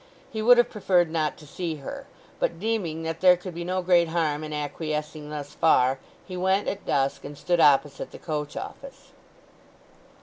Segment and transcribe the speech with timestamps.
[0.31, 2.07] He would have preferred not to see her;
[2.39, 6.67] but deeming that there could be no great harm in acquiescing thus far, he went
[6.67, 9.11] at dusk and stood opposite the coach office.